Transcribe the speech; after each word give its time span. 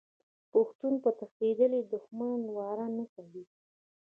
پښتون 0.51 0.93
په 1.03 1.09
تښتیدلي 1.19 1.81
دښمن 1.93 2.39
وار 2.55 2.79
نه 2.97 3.05
کوي. 3.13 3.43